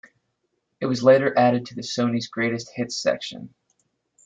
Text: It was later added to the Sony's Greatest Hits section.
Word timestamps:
It 0.79 0.87
was 0.87 1.03
later 1.03 1.37
added 1.37 1.67
to 1.67 1.75
the 1.75 1.83
Sony's 1.83 2.25
Greatest 2.27 2.71
Hits 2.71 2.97
section. 2.97 3.53